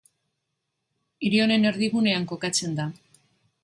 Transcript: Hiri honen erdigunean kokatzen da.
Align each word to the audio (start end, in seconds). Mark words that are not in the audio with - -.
Hiri 1.27 1.43
honen 1.45 1.69
erdigunean 1.73 2.29
kokatzen 2.35 2.79
da. 2.83 2.93